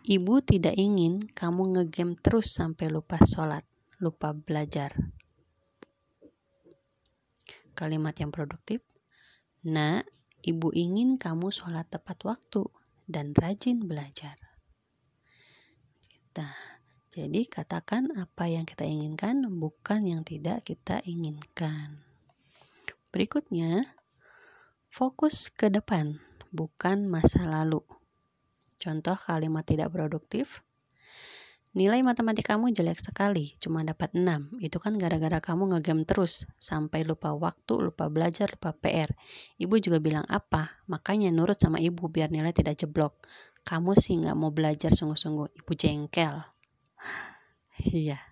ibu 0.00 0.40
tidak 0.40 0.72
ingin 0.80 1.28
kamu 1.28 1.76
ngegame 1.76 2.16
terus 2.16 2.56
sampai 2.56 2.88
lupa 2.88 3.20
sholat, 3.20 3.60
lupa 4.00 4.32
belajar. 4.32 4.96
Kalimat 7.76 8.16
yang 8.16 8.32
produktif. 8.32 8.80
Nah, 9.68 10.00
ibu 10.40 10.72
ingin 10.72 11.20
kamu 11.20 11.52
sholat 11.52 11.84
tepat 11.92 12.16
waktu 12.24 12.64
dan 13.04 13.36
rajin 13.36 13.84
belajar. 13.84 14.40
Kita, 16.08 16.48
jadi 17.12 17.44
katakan 17.44 18.08
apa 18.16 18.48
yang 18.48 18.64
kita 18.64 18.88
inginkan, 18.88 19.44
bukan 19.60 20.00
yang 20.08 20.24
tidak 20.24 20.64
kita 20.64 21.04
inginkan. 21.04 22.00
Berikutnya, 23.12 23.84
Fokus 24.94 25.50
ke 25.50 25.74
depan, 25.74 26.22
bukan 26.54 27.10
masa 27.10 27.42
lalu. 27.50 27.82
Contoh 28.78 29.18
kalimat 29.18 29.66
tidak 29.66 29.90
produktif. 29.90 30.62
Nilai 31.74 32.06
matematikamu 32.06 32.70
jelek 32.70 33.02
sekali, 33.02 33.58
cuma 33.58 33.82
dapat 33.82 34.14
6. 34.14 34.54
Itu 34.62 34.78
kan 34.78 34.94
gara-gara 34.94 35.42
kamu 35.42 35.74
ngegame 35.74 36.06
terus, 36.06 36.46
sampai 36.62 37.02
lupa 37.02 37.34
waktu, 37.34 37.90
lupa 37.90 38.06
belajar, 38.06 38.54
lupa 38.54 38.70
PR. 38.70 39.10
Ibu 39.58 39.82
juga 39.82 39.98
bilang 39.98 40.22
apa, 40.30 40.78
makanya 40.86 41.34
nurut 41.34 41.58
sama 41.58 41.82
ibu 41.82 42.06
biar 42.06 42.30
nilai 42.30 42.54
tidak 42.54 42.78
jeblok. 42.78 43.18
Kamu 43.66 43.98
sih 43.98 44.14
nggak 44.22 44.38
mau 44.38 44.54
belajar 44.54 44.94
sungguh-sungguh, 44.94 45.58
ibu 45.58 45.72
jengkel. 45.74 46.38
Iya. 47.82 48.22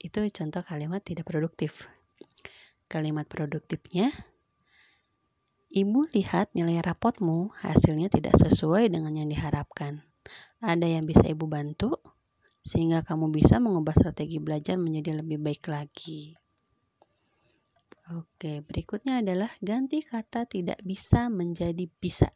Itu 0.00 0.24
contoh 0.24 0.64
kalimat 0.64 1.04
tidak 1.04 1.28
produktif. 1.28 1.84
Kalimat 2.88 3.28
produktifnya, 3.28 4.08
Ibu 5.76 6.08
lihat 6.16 6.56
nilai 6.56 6.80
rapotmu, 6.80 7.52
hasilnya 7.60 8.08
tidak 8.08 8.40
sesuai 8.40 8.88
dengan 8.88 9.12
yang 9.12 9.28
diharapkan. 9.28 10.00
Ada 10.64 10.88
yang 10.88 11.04
bisa 11.04 11.28
ibu 11.28 11.44
bantu, 11.44 12.00
sehingga 12.64 13.04
kamu 13.04 13.28
bisa 13.28 13.60
mengubah 13.60 13.92
strategi 13.92 14.40
belajar 14.40 14.80
menjadi 14.80 15.20
lebih 15.20 15.36
baik 15.36 15.68
lagi. 15.68 16.32
Oke, 18.16 18.64
berikutnya 18.64 19.20
adalah 19.20 19.52
ganti 19.60 20.00
kata 20.00 20.48
tidak 20.48 20.80
bisa 20.80 21.28
menjadi 21.28 21.84
bisa. 22.00 22.32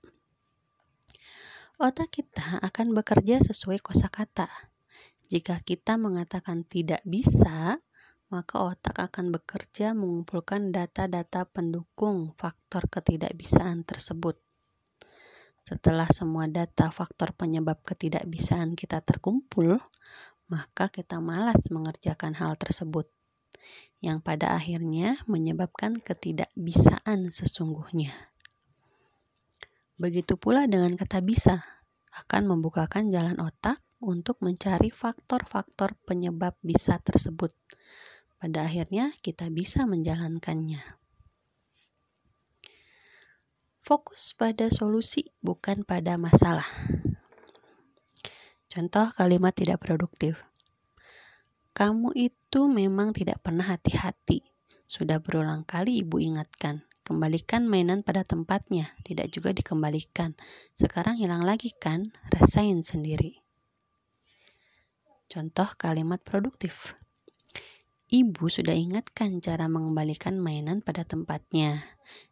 Otak 1.81 2.12
kita 2.12 2.61
akan 2.61 2.92
bekerja 2.92 3.40
sesuai 3.40 3.81
kosakata. 3.81 4.53
Jika 5.33 5.64
kita 5.64 5.96
mengatakan 5.96 6.68
tidak 6.68 7.00
bisa, 7.09 7.81
maka 8.31 8.62
otak 8.62 8.95
akan 8.95 9.35
bekerja 9.35 9.90
mengumpulkan 9.90 10.71
data-data 10.71 11.51
pendukung 11.51 12.31
faktor 12.38 12.87
ketidakbisaan 12.87 13.83
tersebut. 13.83 14.38
Setelah 15.66 16.07
semua 16.14 16.47
data 16.47 16.95
faktor 16.95 17.35
penyebab 17.35 17.83
ketidakbisaan 17.83 18.79
kita 18.79 19.03
terkumpul, 19.03 19.83
maka 20.47 20.87
kita 20.87 21.19
malas 21.19 21.59
mengerjakan 21.75 22.38
hal 22.38 22.55
tersebut, 22.55 23.11
yang 23.99 24.23
pada 24.23 24.55
akhirnya 24.55 25.19
menyebabkan 25.27 25.99
ketidakbisaan 25.99 27.35
sesungguhnya. 27.35 28.14
Begitu 29.99 30.38
pula 30.38 30.71
dengan 30.71 30.95
kata 30.95 31.19
bisa, 31.19 31.66
akan 32.14 32.47
membukakan 32.47 33.11
jalan 33.11 33.43
otak 33.43 33.83
untuk 33.99 34.38
mencari 34.38 34.88
faktor-faktor 34.88 35.99
penyebab 36.07 36.55
bisa 36.62 36.97
tersebut 37.03 37.53
pada 38.40 38.64
akhirnya 38.64 39.12
kita 39.20 39.53
bisa 39.53 39.85
menjalankannya. 39.85 40.81
Fokus 43.85 44.33
pada 44.33 44.72
solusi, 44.72 45.29
bukan 45.44 45.85
pada 45.85 46.16
masalah. 46.16 46.64
Contoh 48.70 49.12
kalimat 49.12 49.53
tidak 49.53 49.85
produktif. 49.85 50.40
Kamu 51.76 52.16
itu 52.16 52.70
memang 52.70 53.12
tidak 53.12 53.44
pernah 53.44 53.66
hati-hati. 53.66 54.46
Sudah 54.88 55.20
berulang 55.20 55.68
kali 55.68 56.00
ibu 56.00 56.16
ingatkan. 56.16 56.87
Kembalikan 57.03 57.66
mainan 57.66 58.07
pada 58.07 58.22
tempatnya, 58.22 58.94
tidak 59.03 59.35
juga 59.35 59.50
dikembalikan. 59.50 60.38
Sekarang 60.79 61.18
hilang 61.18 61.42
lagi 61.42 61.74
kan? 61.74 62.14
Rasain 62.31 62.87
sendiri. 62.87 63.42
Contoh 65.26 65.66
kalimat 65.74 66.22
produktif. 66.22 66.94
Ibu 68.11 68.51
sudah 68.51 68.75
ingatkan 68.75 69.38
cara 69.38 69.70
mengembalikan 69.70 70.35
mainan 70.35 70.83
pada 70.83 71.07
tempatnya. 71.07 71.79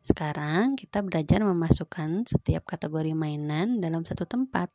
Sekarang 0.02 0.74
kita 0.74 1.06
belajar 1.06 1.46
memasukkan 1.46 2.26
setiap 2.26 2.66
kategori 2.66 3.14
mainan 3.14 3.78
dalam 3.78 4.02
satu 4.02 4.26
tempat. 4.26 4.74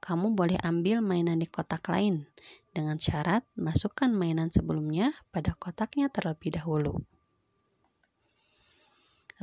Kamu 0.00 0.32
boleh 0.32 0.56
ambil 0.64 1.04
mainan 1.04 1.36
di 1.36 1.44
kotak 1.44 1.84
lain 1.92 2.24
dengan 2.72 2.96
syarat 2.96 3.44
masukkan 3.52 4.08
mainan 4.08 4.48
sebelumnya 4.48 5.12
pada 5.28 5.52
kotaknya 5.60 6.08
terlebih 6.08 6.56
dahulu. 6.56 7.04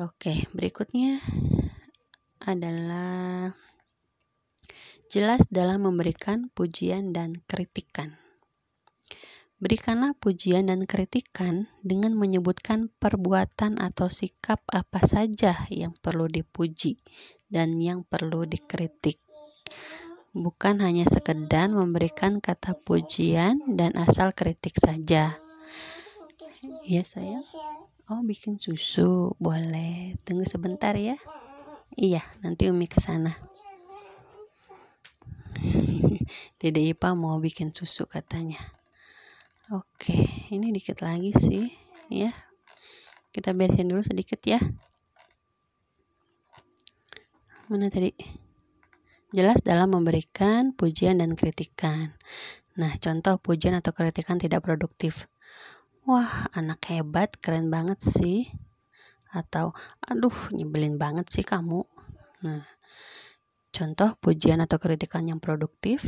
Oke, 0.02 0.50
berikutnya 0.50 1.22
adalah 2.42 3.54
jelas 5.14 5.46
dalam 5.54 5.86
memberikan 5.86 6.50
pujian 6.58 7.14
dan 7.14 7.38
kritikan. 7.46 8.18
Berikanlah 9.58 10.14
pujian 10.14 10.70
dan 10.70 10.86
kritikan 10.86 11.66
dengan 11.82 12.14
menyebutkan 12.14 12.94
perbuatan 13.02 13.82
atau 13.82 14.06
sikap 14.06 14.62
apa 14.70 15.02
saja 15.02 15.66
yang 15.74 15.98
perlu 15.98 16.30
dipuji 16.30 17.02
dan 17.50 17.74
yang 17.82 18.06
perlu 18.06 18.46
dikritik. 18.46 19.18
Bukan 20.38 20.86
hanya 20.86 21.10
sekedar 21.10 21.74
memberikan 21.74 22.38
kata 22.38 22.78
pujian 22.78 23.58
dan 23.74 23.98
asal 23.98 24.30
kritik 24.38 24.78
saja. 24.78 25.42
Ya 26.86 27.02
saya. 27.02 27.42
Oh 28.14 28.22
bikin 28.22 28.62
susu 28.62 29.34
boleh. 29.42 30.22
Tunggu 30.22 30.46
sebentar 30.46 30.94
ya. 30.94 31.18
Iya 31.98 32.22
nanti 32.46 32.70
Umi 32.70 32.86
ke 32.86 33.02
sana. 33.02 33.34
Dede 36.62 36.86
Ipa 36.86 37.18
mau 37.18 37.42
bikin 37.42 37.74
susu 37.74 38.06
katanya. 38.06 38.77
Oke, 39.68 40.16
ini 40.48 40.72
dikit 40.72 41.04
lagi 41.04 41.36
sih, 41.36 41.68
ya. 42.08 42.32
Kita 43.36 43.52
beresin 43.52 43.92
dulu 43.92 44.00
sedikit 44.00 44.40
ya. 44.48 44.64
Mana 47.68 47.92
tadi? 47.92 48.16
Jelas 49.36 49.60
dalam 49.60 49.92
memberikan 49.92 50.72
pujian 50.72 51.20
dan 51.20 51.36
kritikan. 51.36 52.16
Nah, 52.80 52.96
contoh 52.96 53.44
pujian 53.44 53.76
atau 53.76 53.92
kritikan 53.92 54.40
tidak 54.40 54.64
produktif. 54.64 55.28
Wah, 56.08 56.48
anak 56.56 56.88
hebat, 56.88 57.36
keren 57.36 57.68
banget 57.68 58.00
sih. 58.00 58.48
Atau, 59.36 59.76
aduh, 60.00 60.48
nyebelin 60.56 60.96
banget 60.96 61.28
sih 61.28 61.44
kamu. 61.44 61.84
Nah, 62.48 62.64
contoh 63.76 64.16
pujian 64.24 64.64
atau 64.64 64.80
kritikan 64.80 65.28
yang 65.28 65.44
produktif 65.44 66.08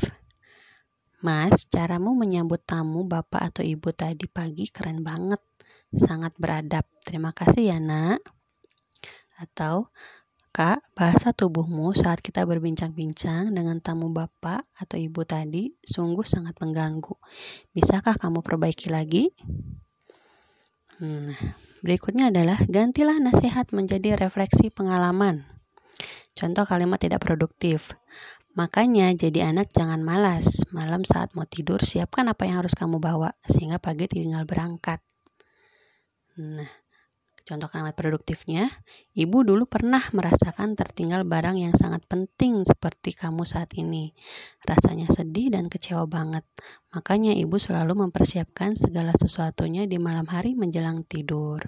Mas, 1.20 1.68
caramu 1.68 2.16
menyambut 2.16 2.64
tamu 2.64 3.04
bapak 3.04 3.52
atau 3.52 3.64
ibu 3.64 3.92
tadi 3.92 4.24
pagi 4.32 4.72
keren 4.72 5.04
banget. 5.04 5.44
Sangat 5.92 6.32
beradab. 6.40 6.88
Terima 7.04 7.36
kasih 7.36 7.76
ya, 7.76 7.78
nak. 7.84 8.24
Atau, 9.36 9.92
Kak, 10.50 10.82
bahasa 10.98 11.36
tubuhmu 11.36 11.92
saat 11.92 12.24
kita 12.24 12.48
berbincang-bincang 12.48 13.52
dengan 13.52 13.84
tamu 13.84 14.10
bapak 14.10 14.66
atau 14.80 14.98
ibu 14.98 15.22
tadi 15.28 15.76
sungguh 15.84 16.26
sangat 16.26 16.58
mengganggu. 16.64 17.14
Bisakah 17.76 18.18
kamu 18.18 18.40
perbaiki 18.40 18.88
lagi? 18.90 19.30
Hmm, 21.00 21.36
berikutnya 21.86 22.34
adalah 22.34 22.60
gantilah 22.66 23.22
nasihat 23.22 23.70
menjadi 23.76 24.18
refleksi 24.18 24.72
pengalaman. 24.74 25.59
Contoh 26.40 26.64
kalimat 26.64 26.96
tidak 26.96 27.20
produktif. 27.20 27.92
Makanya 28.56 29.12
jadi 29.12 29.52
anak 29.52 29.76
jangan 29.76 30.00
malas. 30.00 30.64
Malam 30.72 31.04
saat 31.04 31.36
mau 31.36 31.44
tidur 31.44 31.84
siapkan 31.84 32.32
apa 32.32 32.48
yang 32.48 32.64
harus 32.64 32.72
kamu 32.72 33.04
bawa 33.04 33.36
sehingga 33.44 33.76
pagi 33.76 34.08
tinggal 34.08 34.48
berangkat. 34.48 35.04
Nah, 36.40 36.72
contoh 37.44 37.68
kalimat 37.68 37.92
produktifnya, 37.92 38.72
ibu 39.12 39.44
dulu 39.44 39.68
pernah 39.68 40.00
merasakan 40.16 40.80
tertinggal 40.80 41.28
barang 41.28 41.60
yang 41.60 41.76
sangat 41.76 42.08
penting 42.08 42.64
seperti 42.64 43.12
kamu 43.20 43.44
saat 43.44 43.76
ini. 43.76 44.16
Rasanya 44.64 45.12
sedih 45.12 45.52
dan 45.52 45.68
kecewa 45.68 46.08
banget. 46.08 46.48
Makanya 46.96 47.36
ibu 47.36 47.60
selalu 47.60 48.08
mempersiapkan 48.08 48.80
segala 48.80 49.12
sesuatunya 49.12 49.84
di 49.92 50.00
malam 50.00 50.24
hari 50.24 50.56
menjelang 50.56 51.04
tidur. 51.04 51.60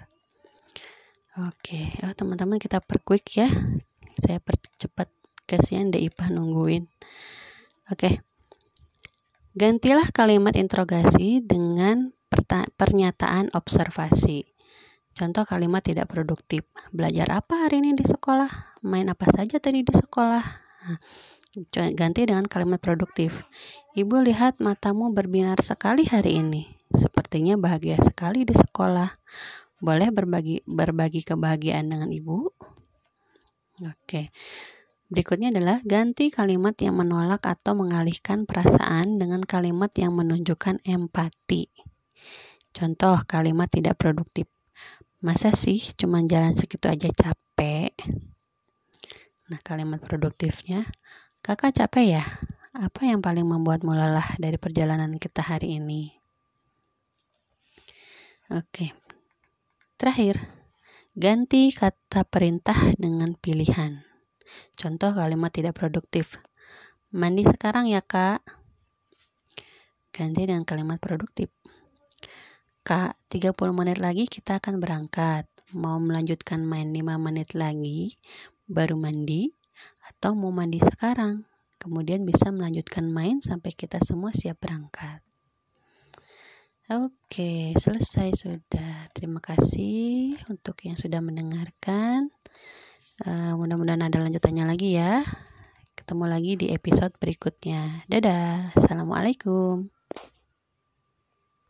Oke, 1.44 1.92
oh, 2.08 2.16
teman-teman 2.16 2.56
kita 2.56 2.80
perquick 2.80 3.28
ya. 3.36 3.52
Saya 4.20 4.44
percepat 4.44 5.08
kasihan 5.48 5.92
deh 5.92 6.02
Ipah 6.02 6.32
nungguin. 6.32 6.88
Oke. 7.92 8.24
Gantilah 9.52 10.08
kalimat 10.16 10.56
interogasi 10.56 11.44
dengan 11.44 12.16
pernyataan 12.80 13.52
observasi. 13.52 14.48
Contoh 15.12 15.44
kalimat 15.44 15.84
tidak 15.84 16.08
produktif. 16.08 16.64
Belajar 16.96 17.28
apa 17.44 17.68
hari 17.68 17.84
ini 17.84 17.92
di 18.00 18.08
sekolah? 18.08 18.80
Main 18.88 19.12
apa 19.12 19.28
saja 19.28 19.60
tadi 19.60 19.84
di 19.84 19.92
sekolah? 19.92 20.44
Nah, 20.88 21.00
ganti 21.92 22.24
dengan 22.24 22.48
kalimat 22.48 22.80
produktif. 22.80 23.44
Ibu 23.92 24.24
lihat 24.24 24.64
matamu 24.64 25.12
berbinar 25.12 25.60
sekali 25.60 26.08
hari 26.08 26.40
ini. 26.40 26.64
Sepertinya 26.96 27.60
bahagia 27.60 28.00
sekali 28.00 28.48
di 28.48 28.56
sekolah. 28.56 29.12
Boleh 29.84 30.16
berbagi 30.16 30.64
berbagi 30.64 31.28
kebahagiaan 31.28 31.92
dengan 31.92 32.08
ibu 32.08 32.48
oke 33.82 34.30
Berikutnya 35.12 35.52
adalah 35.52 35.84
ganti 35.84 36.32
kalimat 36.32 36.72
yang 36.80 36.96
menolak 36.96 37.44
atau 37.44 37.76
mengalihkan 37.76 38.48
perasaan 38.48 39.20
dengan 39.20 39.44
kalimat 39.44 39.92
yang 40.00 40.16
menunjukkan 40.16 40.88
empati. 40.88 41.68
Contoh 42.72 43.20
kalimat 43.28 43.68
tidak 43.68 44.00
produktif. 44.00 44.48
Masa 45.20 45.52
sih 45.52 45.84
cuma 46.00 46.24
jalan 46.24 46.56
segitu 46.56 46.88
aja 46.88 47.12
capek? 47.12 47.92
Nah, 49.52 49.60
kalimat 49.68 50.00
produktifnya, 50.00 50.88
kakak 51.44 51.76
capek 51.76 52.24
ya? 52.24 52.24
Apa 52.72 53.04
yang 53.04 53.20
paling 53.20 53.44
membuatmu 53.44 53.92
lelah 53.92 54.40
dari 54.40 54.56
perjalanan 54.56 55.20
kita 55.20 55.44
hari 55.44 55.76
ini? 55.76 56.16
Oke. 58.48 58.96
Terakhir, 60.00 60.40
ganti 61.12 61.76
kata 61.76 62.24
perintah 62.24 62.96
dengan 62.96 63.36
pilihan. 63.36 64.00
Contoh 64.80 65.12
kalimat 65.12 65.52
tidak 65.52 65.76
produktif. 65.76 66.40
Mandi 67.12 67.44
sekarang 67.44 67.92
ya, 67.92 68.00
Kak. 68.00 68.40
Ganti 70.16 70.42
dengan 70.48 70.64
kalimat 70.64 71.00
produktif. 71.00 71.52
Kak, 72.88 73.20
30 73.28 73.56
menit 73.76 74.00
lagi 74.00 74.28
kita 74.28 74.64
akan 74.64 74.80
berangkat. 74.80 75.48
Mau 75.72 76.00
melanjutkan 76.00 76.64
main 76.64 76.92
5 76.92 77.16
menit 77.20 77.56
lagi, 77.56 78.20
baru 78.68 79.00
mandi, 79.00 79.52
atau 80.12 80.36
mau 80.36 80.52
mandi 80.52 80.84
sekarang. 80.84 81.48
Kemudian 81.80 82.28
bisa 82.28 82.52
melanjutkan 82.52 83.08
main 83.08 83.40
sampai 83.40 83.72
kita 83.72 84.00
semua 84.04 84.36
siap 84.36 84.60
berangkat. 84.60 85.24
Oke, 86.90 87.78
selesai 87.78 88.34
sudah. 88.34 89.06
Terima 89.14 89.38
kasih 89.38 90.34
untuk 90.50 90.82
yang 90.82 90.98
sudah 90.98 91.22
mendengarkan. 91.22 92.34
Uh, 93.22 93.54
mudah-mudahan 93.54 94.10
ada 94.10 94.18
lanjutannya 94.18 94.66
lagi 94.66 94.98
ya. 94.98 95.22
Ketemu 95.94 96.26
lagi 96.26 96.58
di 96.58 96.74
episode 96.74 97.14
berikutnya. 97.22 98.02
Dadah. 98.10 98.74
Assalamualaikum. 98.74 100.01